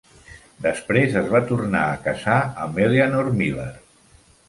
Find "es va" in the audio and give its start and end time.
1.21-1.43